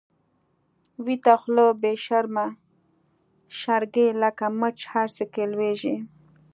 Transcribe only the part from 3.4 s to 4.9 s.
شرګی، لکه مچ